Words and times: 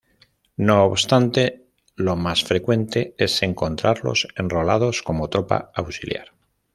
No 0.57 0.83
obstante 0.83 1.67
lo 1.95 2.15
más 2.15 2.43
frecuente 2.43 3.13
es 3.19 3.43
encontrarlos 3.43 4.27
enrolados 4.35 5.03
como 5.03 5.29
tropa 5.29 5.71
auxiliar. 5.75 6.31